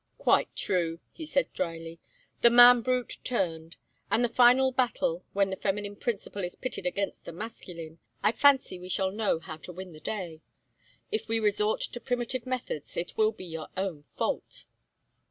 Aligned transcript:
"Quite 0.17 0.49
true," 0.55 0.99
he 1.11 1.27
said, 1.27 1.53
dryly, 1.53 1.99
"The 2.41 2.49
man 2.49 2.81
brute 2.81 3.19
turned. 3.23 3.75
And 4.09 4.21
in 4.21 4.21
the 4.27 4.33
final 4.33 4.71
battle, 4.71 5.23
when 5.33 5.51
the 5.51 5.55
feminine 5.55 5.95
principle 5.95 6.43
is 6.43 6.55
pitted 6.55 6.87
against 6.87 7.25
the 7.25 7.31
masculine, 7.31 7.99
I 8.23 8.31
fancy 8.31 8.79
we 8.79 8.89
shall 8.89 9.11
know 9.11 9.37
how 9.39 9.57
to 9.57 9.71
win 9.71 9.93
the 9.93 9.99
day. 9.99 10.41
If 11.11 11.27
we 11.27 11.39
resort 11.39 11.81
to 11.81 11.99
primitive 11.99 12.47
methods 12.47 12.97
it 12.97 13.15
will 13.15 13.31
be 13.31 13.45
your 13.45 13.67
own 13.77 14.01
fault." 14.15 14.65